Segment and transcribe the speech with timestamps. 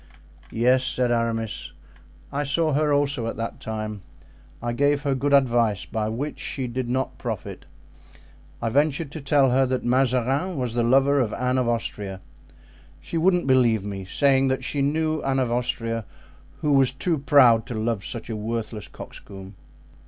[0.49, 1.73] "Yes," said Aramis,
[2.33, 4.01] "I saw her also at that time.
[4.59, 7.65] I gave her good advice, by which she did not profit.
[8.63, 12.19] I ventured to tell her that Mazarin was the lover of Anne of Austria.
[12.99, 16.05] She wouldn't believe me, saying that she knew Anne of Austria,
[16.61, 19.53] who was too proud to love such a worthless coxcomb.